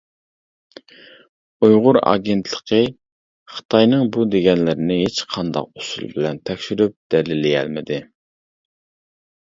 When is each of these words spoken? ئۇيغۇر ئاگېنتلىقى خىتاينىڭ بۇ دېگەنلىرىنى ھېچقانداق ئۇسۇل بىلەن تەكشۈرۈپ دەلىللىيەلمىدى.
ئۇيغۇر 1.65 1.99
ئاگېنتلىقى 2.11 2.79
خىتاينىڭ 3.57 4.09
بۇ 4.17 4.25
دېگەنلىرىنى 4.37 4.99
ھېچقانداق 5.03 5.69
ئۇسۇل 5.83 6.11
بىلەن 6.17 6.43
تەكشۈرۈپ 6.51 6.97
دەلىللىيەلمىدى. 7.17 8.05